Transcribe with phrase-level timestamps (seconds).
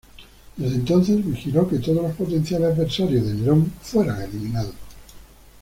[0.57, 4.73] Desde entonces, vigiló que todos los potenciales adversarios de Nerón fueran eliminados.